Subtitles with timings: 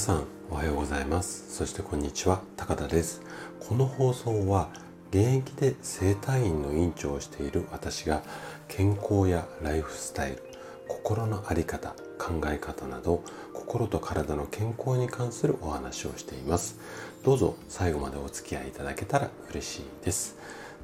[0.00, 1.54] さんおはようございます。
[1.54, 3.20] そしてこんにちは高田です。
[3.68, 4.70] この放送は
[5.10, 8.22] 現役で整体院の院長をしている私が
[8.66, 10.42] 健康やライフスタイル
[10.88, 16.78] 心の在り方考え方など心と体の健康に関するお話をしています。
[17.22, 20.34] どうぞ最後までお付き合いいただけたら嬉しいです。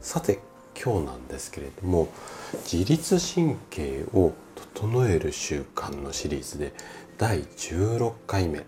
[0.03, 0.41] さて
[0.79, 2.09] 今日なんですけれども
[2.71, 4.35] 自律神経を
[4.75, 6.75] 整える習慣のシリーズで
[7.17, 8.67] 第16回目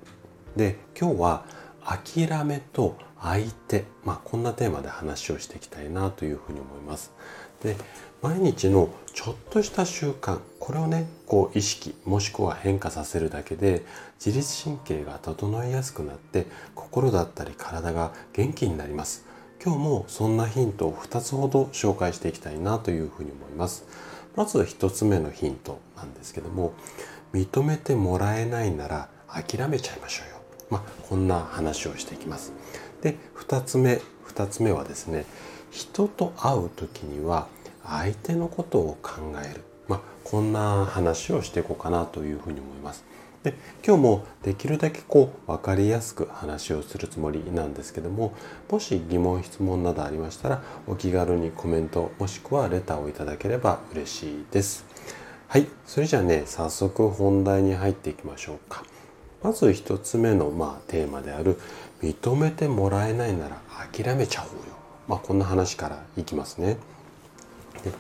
[0.59, 1.45] で今日は
[1.85, 7.13] 諦めと相手、まあ、こんなテーマで話をしていきたいなというふうに思います。
[7.63, 7.77] で
[8.23, 13.85] 毎日のちょっとした習慣これをねこう意識もしくは変化させるだけで
[14.25, 19.25] 自律神経が整いやすくなって心だったり体が元気になります。
[19.65, 23.87] 今日もそんなヒントを2つほど紹介していきたいなというふうに思います。
[24.35, 26.73] まず1つ目のヒントなんですけども
[27.33, 30.38] 認めてもらえないなら諦めちゃいましょうよ。
[30.71, 32.53] まあ、こんな話をしていきます。
[33.03, 35.25] で2つ目2つ目はですね
[35.71, 37.49] 人と会う時には
[37.85, 39.13] 相手のことを考
[39.45, 43.05] える、まあ、こんな話をしていこうかなというふうに思います。
[43.43, 43.55] で
[43.87, 48.35] 今日もできるだけこう分かりやすく話をするつもりなんですけども
[48.69, 54.85] もし疑問質問などありましたらお気軽にコメントもしくはレターをいただければ嬉しいです。
[55.47, 58.83] はい、それじゃあね早速本題に入っていきましょうか。
[59.43, 61.59] まず1つ目の、まあ、テーマである
[62.03, 63.61] 認めてもらえないなら
[63.93, 64.75] 諦めちゃおうよ、
[65.07, 66.77] まあ、こんな話からいきますね。
[67.85, 67.93] で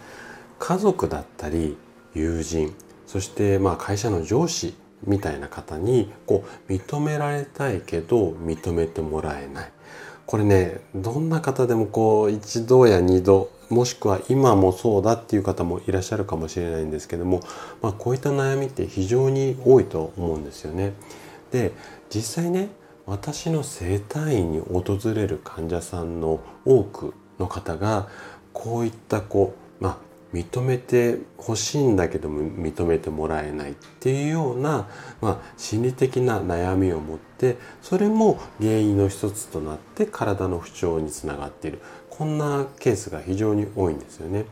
[0.59, 1.77] 家族だったり
[2.15, 2.75] 友人
[3.07, 9.73] そしてまあ会社の上司みたいな方にこう認められたいけど認めてもらえない。
[10.27, 17.41] これねどんな方でもこう一度や二度もしくは今もそうだっていう方もいらっしゃるかもしれないんですけども、
[17.83, 20.93] まあ、こういった悩みって非常に多いと思うんですよね。
[21.51, 21.73] で
[22.11, 22.69] 実際ね
[23.07, 28.09] 私の整体院に訪れる患者さんの多くの方が
[28.53, 34.89] こういったこうまあ認めてほしいんだけども認めてもらえないっていうような、
[35.23, 44.45] まあ、心理的な悩みを持ってそれも原因の一つとなって体の不調につながっているこんなケースが非常に多いんですよね。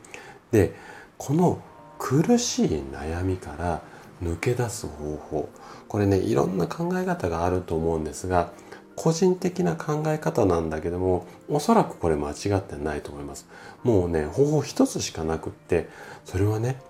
[0.51, 0.75] で
[1.19, 1.61] この
[1.99, 3.83] 苦しい悩みから
[4.22, 5.49] 抜け出す方法。
[5.88, 8.53] これねいろんな考え方があると思うんですが
[8.97, 13.47] 個人的な考え方なんだけどもおそらくこれ間違ってないと思います。
[13.84, 15.88] もうね方法一つしかなくって
[16.25, 16.81] それはね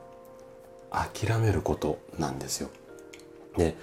[0.90, 2.70] 諦めることなんですよ。
[3.56, 3.76] で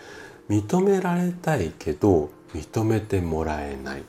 [0.49, 4.03] 認められたいけど認めてもらえない。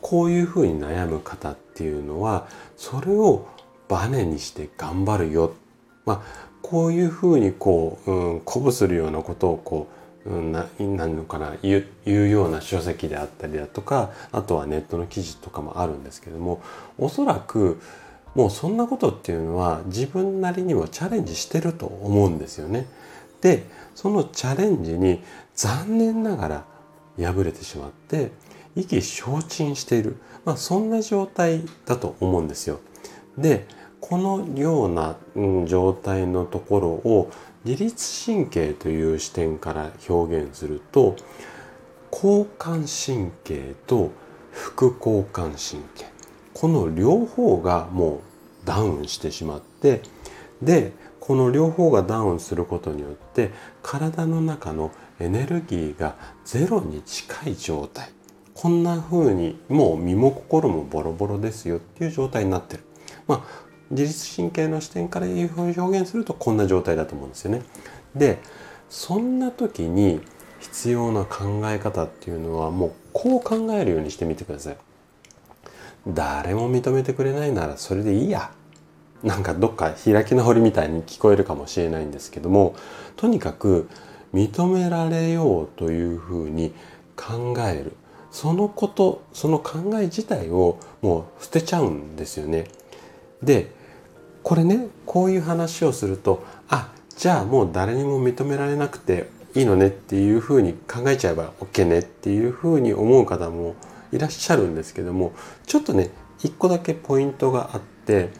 [0.00, 3.46] こういうふうに悩む方っていうのはそれを
[3.88, 5.54] バネにして頑張るよ。
[6.04, 9.86] まあこういうふうにこう、うん、鼓舞するようなことをこ
[10.24, 16.62] う、うん、な何のかな言うような書籍であったりだとかあとはネットの記事とかもあるんですけども
[16.96, 17.82] おそらく
[18.34, 22.86] もうそんなことっていうのは自分なりにもチャレンジしてると思うんですよね。
[23.42, 25.22] でそのチャレンジに
[25.54, 26.64] 残念なが
[27.18, 28.32] ら敗れてしまって
[28.74, 30.16] 意気消沈している、
[30.46, 32.80] まあ、そんな状態だと思うんですよ。
[33.36, 33.66] で
[34.06, 37.30] このような、うん、状態のところを
[37.64, 41.16] 自律神経という視点から表現すると
[42.12, 44.10] 交感神経と
[44.52, 46.04] 副交感神経
[46.52, 48.16] この両方がも
[48.62, 50.02] うダウンしてしまって
[50.60, 58.10] でこの両方がダウンすることによって体の中のエネルギーがゼロに近い状態
[58.52, 62.84] こんな風にもう身も心もボロボロですよっていう状態になってる。
[63.26, 67.62] まあ自律神経の視点からいうふうに表現するとこんな状態だと思うんですよね。
[68.14, 68.38] で
[68.90, 70.20] そんな時に
[70.60, 74.76] 必要な考え方っていうのはもうこう考えるようにしてみてください。
[76.06, 78.52] 誰も認めてくれないならそれでいいや。
[79.22, 82.74] なんかどっか開き直りみたいに聞こえるかもしれないんですけども
[83.16, 83.88] とにかく
[84.34, 86.74] 認められようというふうに
[87.16, 87.94] 考える
[88.30, 92.66] そのことその考え自体をもう捨てちゃうんですよね。
[93.42, 93.70] で
[94.44, 103.74] これねこういう話をするとあじゃあもう誰にも認められなくていいのねっていうふうに考えちゃえば OK ねっていうふうに思う方も
[104.12, 105.32] いらっしゃるんですけども
[105.66, 106.10] ちょっとね
[106.40, 108.30] 一個だけポイントがあって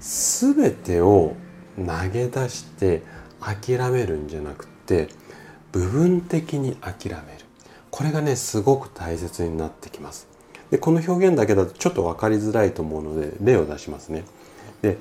[0.00, 1.36] 全てを
[1.76, 3.02] 投げ出して
[3.38, 5.08] 諦めるんじゃなくて
[5.72, 7.44] 部分的に諦める
[7.90, 10.26] これがねすごく大切になってきます
[10.70, 14.24] でこの表現だけだとちょっと分かりづらいと思うので例を出しますね。
[14.82, 14.98] で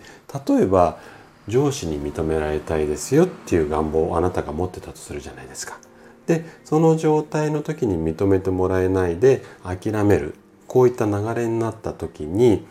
[0.48, 1.00] 例えば
[1.48, 5.78] 上司に認められたいですよっていう願望をあなたが持ってたとするじゃないですか。
[6.26, 10.36] でその状態の時に認めてもらえないで諦める。
[10.68, 12.66] こういった流れになった時に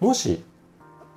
[0.00, 0.42] もし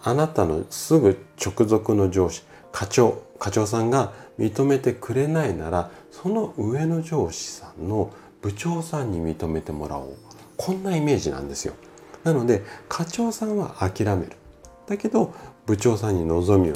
[0.03, 8.11] あなたのすぐ直属の上司課長課長さんが認めてくれないならその上の上司さんの
[8.41, 10.17] 部長さんに認めてもらおう。
[10.57, 11.73] こんなイメージなんですよ。
[12.23, 14.36] なので課長さんは諦める。
[14.87, 15.33] だけど
[15.65, 16.75] 部長さんに望みを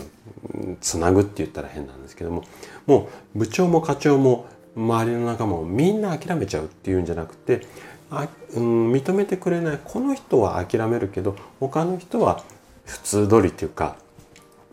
[0.81, 2.43] つなぐって言ったら変なんですけども
[2.85, 7.65] もう部長も課長も周りの仲間もみんな諦めちゃうっていうんじゃなくて
[8.09, 12.43] あ、うん、認めてくれないこの人は諦めるけど他の人は
[12.85, 13.95] 普通通りっていうか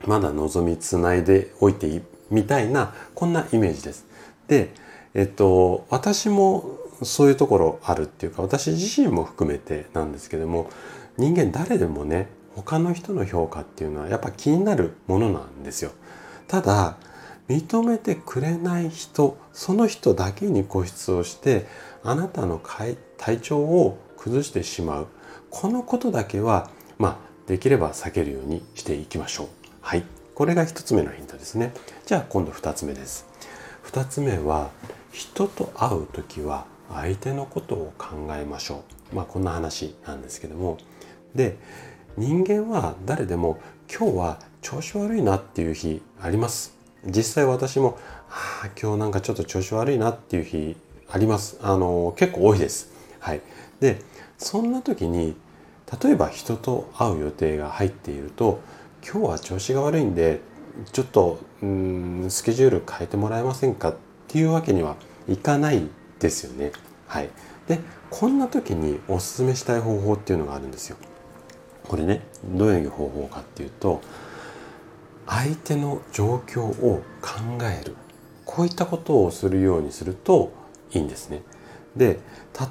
[0.07, 4.07] まだ望みつないでおいていいみたいなこんなイメージです。
[4.49, 4.71] で、
[5.15, 10.69] えっと、私もそういうところあるっていうか私自身も含めてなんですけども
[11.17, 12.29] 人間誰でもね
[12.63, 15.93] 他の人の評価っていうのはやっぱ気になるものなんですよ。
[16.49, 16.97] ただ
[17.49, 21.67] 認めてくれない人その人だけに固執をして
[22.03, 22.97] あなたの体
[23.41, 25.07] 調を崩してしまう
[25.51, 27.17] このことだけはまあ
[27.49, 29.49] できれば避けるようにしていきましょう。
[29.81, 30.05] はい。
[30.35, 31.73] これが1つ目のヒントですね。
[32.07, 33.27] じゃあ今度2つ目です。
[33.91, 34.71] 2つ目は
[35.13, 39.17] 人と会う時は相手のことを考えましょう。
[39.17, 40.79] まあこんな話なんですけども。
[41.35, 41.57] で、
[42.19, 46.77] 人間は誰でも今日は調子悪いなっていう日あります。
[47.07, 47.97] 実際私も、
[48.29, 50.77] ああ、今日なんかちょっと調子悪いなっていう日
[51.09, 51.59] あります。
[51.63, 52.91] あの、結構多いです。
[53.21, 53.41] はい。
[53.79, 54.03] で、
[54.37, 55.37] そんな時に、
[56.03, 58.59] 例えば人と会う予定が入っていると、
[59.09, 60.41] 今日は調子が悪いんで、
[60.91, 63.95] ちょっと、うん、スケジュール変えてもらえませんかっ
[64.27, 64.97] ていうわけには
[65.29, 65.87] いかない
[66.19, 66.73] ですよね。
[67.07, 67.31] はい。
[67.69, 67.79] で、
[68.11, 70.97] こんな時におすすめしたい方法っていうのがあるんですよ。
[71.89, 74.01] これね、どういう方法かっていうと、
[75.27, 77.95] 相手の状況を考える
[78.49, 80.53] こういったことをするようにすると
[80.93, 81.43] いいんですね。
[81.95, 82.19] で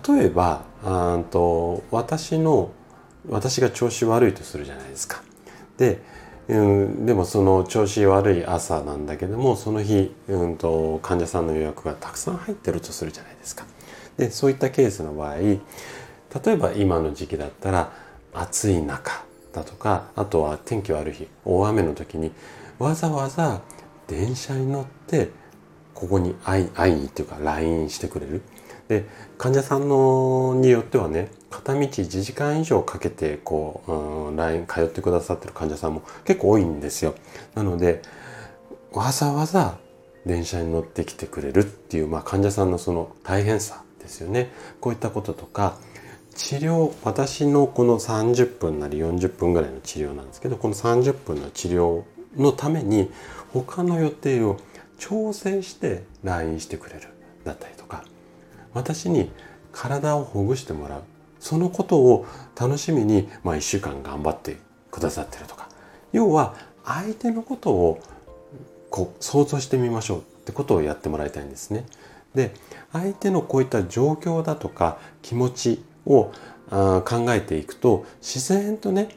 [0.07, 2.71] 例えばあと私の
[3.29, 5.21] 私が調子悪いとするじゃないですか。
[5.77, 6.01] で、
[6.47, 13.65] うん、でもその調子悪い朝なんだけどもその日、うんと、患者さんの予約がたくさん入ってるとするじゃないですか。
[14.17, 15.59] でそういったケースの場合例
[16.47, 17.91] えば今の時期だったら
[18.41, 22.31] 暑い中だとかあとは天気悪い日大雨の時に
[22.79, 23.61] わざわざ
[24.07, 25.29] 電車に乗って
[25.93, 28.41] ここに会い会いっていうか LINE してくれる。
[28.87, 29.05] で
[29.37, 37.15] 患者さんのによってはね片道1時間以上かけてこう、うん、LINE 通ってくださってる患者さんも結構多いんですよ。
[37.55, 38.01] なので
[38.93, 39.77] わざわざ
[40.25, 44.51] 電車に乗ってきてくれるっていう、まあ、患者さんのその大変さですよね。
[44.79, 45.77] こういったこととか
[46.37, 52.03] 治療私のこの30分なり40分ぐらいの治療なんですけどこの30分の治療
[52.37, 53.11] のために
[53.51, 54.57] 他の予定を
[54.99, 57.07] 調整して LINE してくれる
[57.43, 58.03] だったりとか
[58.75, 59.31] 私に
[59.71, 61.01] 体をほぐしてもらう
[61.39, 64.57] そのことを楽しみに、まあ、1週間頑張って
[64.91, 65.69] くださってるとか
[66.13, 66.53] 要は
[66.85, 67.99] 相手のことを
[68.91, 71.85] こう想像してみましょうってことをやってもらいたいんですね。
[72.35, 72.53] で
[72.93, 76.31] 相手のこういった状況だとか気持ちを
[76.69, 79.09] 考えていくと自然とね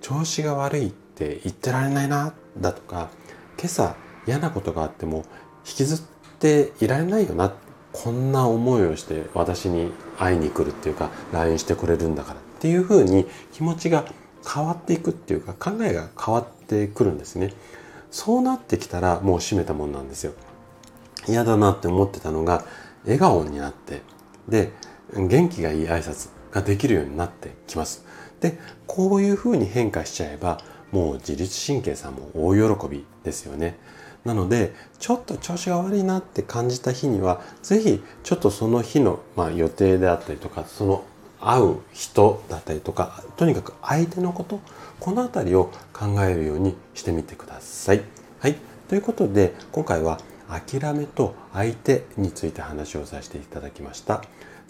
[0.00, 3.10] 調子が悪いって言ってられないなだとか
[3.58, 3.96] 今朝
[4.26, 5.24] 嫌なことがあっても
[5.66, 6.04] 引きずっ
[6.38, 7.52] ていられないよな
[7.92, 14.04] こんな思いをして私に会いに来るっていうか LINE してくれるんだからっていうふうに気持ちが
[14.48, 17.52] 変わっていくっていうか考えが変わってくるんですね。
[18.10, 20.32] そうなってきたらもう閉めたもんなんですよ。
[21.28, 22.64] 嫌だなって思ってたのが
[23.04, 24.02] 笑顔になって
[24.48, 24.72] で
[25.14, 28.04] 元気がいい挨拶ができるようになってきます。
[28.40, 30.58] で、こういうふうに変化しちゃえば、
[30.90, 33.78] もう自律神経さんも大喜びですよね。
[34.24, 41.04] なので、ちょっと調子が悪いなって感じた日には、ぜひちょっとその日の、まあ、予定であったりとか、その
[41.40, 44.60] 会う人だったりとか、とにかく相手のこと、
[45.00, 48.02] この辺りを考えるようにしてみてください。
[48.38, 48.56] はい。
[48.88, 54.22] ということで、今回は諦めと相手について話をさせていただきました。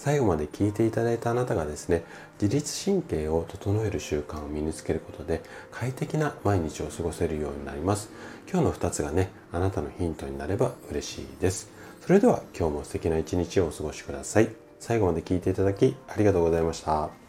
[0.03, 2.03] 最後まで聞いていただいたあなたがですね
[2.41, 8.11] 自律神経を整える習慣を身につけることで快適な毎日を過ごせるようになります。
[8.51, 11.71] 今日の2つがねあなたのヒントになれば嬉しいです。
[12.05, 14.49] それでは今日も素敵な一日をお過ごしください。
[14.81, 17.22] 最後まで聞いていただきありがとうございました。